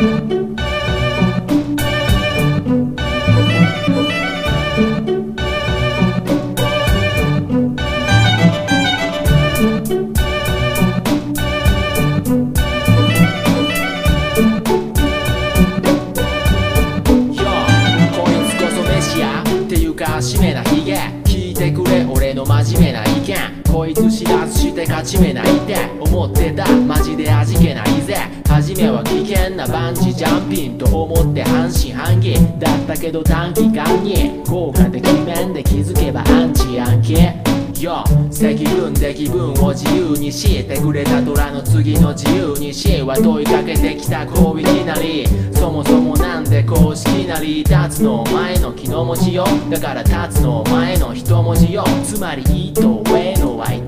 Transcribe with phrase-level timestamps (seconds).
[0.00, 0.49] 真面
[20.80, 23.36] 聞いてくれ俺の真面目な意見。
[23.70, 25.76] こいつ知らずして勝ち目ないって。
[26.00, 26.66] 思ってた。
[26.72, 28.16] マジで味気ないぜ。
[28.48, 32.34] 初めは危険なバンジージャンピンと思って半信半疑。
[32.58, 34.42] だったけど短期間に。
[34.48, 37.14] 効果的面で気づけばアンチアンキ
[37.82, 43.02] よ積分で気分を自由にしてくれた虎の次の自由にし。
[43.02, 45.26] は問いかけてきたこういきなり。
[45.54, 46.16] そもそも
[46.50, 49.44] で公式なり立つの前の気の文字よ。
[49.70, 51.84] だから立つの前の一文字よ。
[52.02, 53.79] つまり「いと上の愛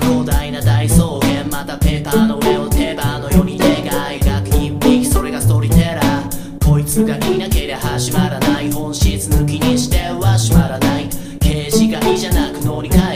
[0.00, 3.68] 広大な大草原またペーパーの上を手羽のように願
[4.14, 8.72] い描く一匹それがストーリーテラーこいつがいなけりゃ始まらない。
[8.72, 11.08] 本質抜きにしては閉まらない。
[11.38, 13.15] 刑事がいいじゃなく脳に返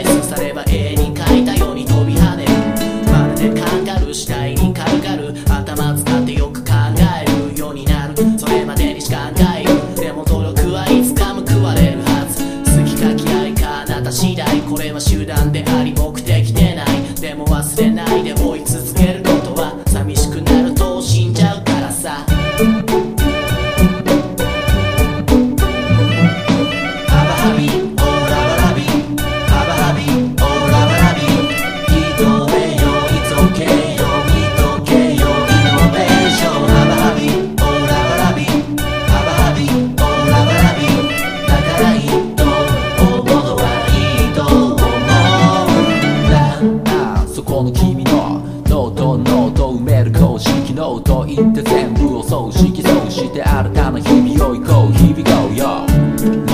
[51.63, 54.93] 全部を葬式そうして新たな日々を行こう。
[54.93, 55.85] 日々 go よ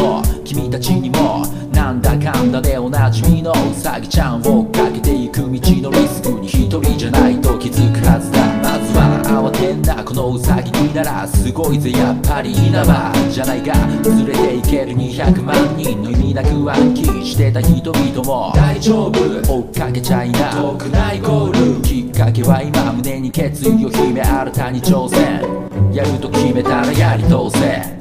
[0.01, 8.47] もう君たちにもなんだかんだでおなじみのウサギちゃんをかけていく道のリスクに一人じゃないと気づくはずだ。
[8.61, 13.13] まずは慌てんなこのウサギにならすごいぜやっぱり稲葉。
[13.31, 18.51] じゃないが連れていける200万人の意味なく暗記してた人々も。
[18.55, 19.53] 大丈夫。
[19.53, 20.51] 追っかけちゃいな。
[20.51, 21.81] 遠くないゴール
[22.17, 25.93] かけは今胸に決意を秘め新たに挑戦。
[25.93, 27.96] やると決めたらやり通せ。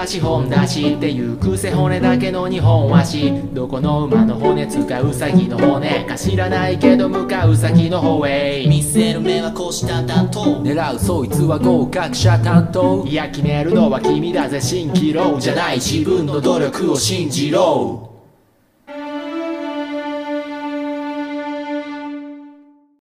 [0.00, 8.66] 体が資本だしっていう癖骨だけの日本足どこの馬の骨使うウサギの骨か知らないけど向かう先の方へ。
[8.66, 10.62] 見せる目はこうした担当。
[10.62, 13.04] 狙うそいつは合格者担当。
[13.06, 14.58] いや決めるのは君だぜ。
[14.58, 15.76] 蜃気楼じゃない。
[15.76, 18.09] 自分の努力を信じろ